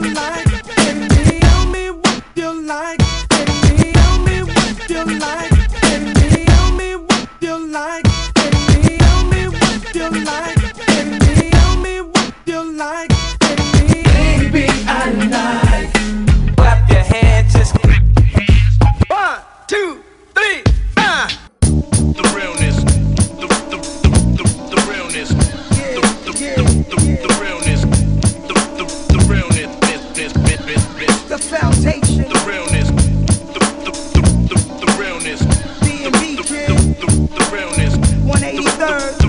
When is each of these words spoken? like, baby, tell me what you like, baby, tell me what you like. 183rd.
like, 0.00 0.44
baby, 0.76 1.08
tell 1.40 1.66
me 1.66 1.90
what 1.90 2.22
you 2.34 2.62
like, 2.62 2.98
baby, 3.28 3.92
tell 3.92 4.18
me 4.20 4.42
what 4.42 4.90
you 4.90 5.18
like. 5.18 5.41
183rd. 38.92 39.21